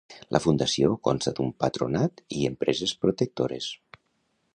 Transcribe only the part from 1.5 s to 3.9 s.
Patronat i empreses protectores.